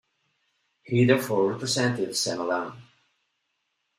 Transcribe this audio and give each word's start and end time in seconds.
He 0.81 1.05
therefore 1.05 1.51
resented 1.53 2.09
Sima 2.09 2.47
Lun. 2.47 2.81